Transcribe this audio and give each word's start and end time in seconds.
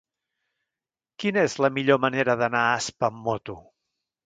Quina 1.23 1.43
és 1.51 1.57
la 1.67 1.71
millor 1.77 2.01
manera 2.07 2.37
d'anar 2.41 2.65
a 2.71 2.75
Aspa 2.81 3.13
amb 3.13 3.25
moto? 3.31 3.61